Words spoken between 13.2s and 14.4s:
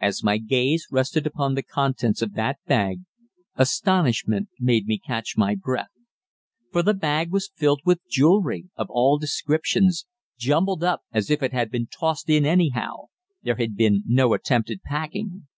there had been no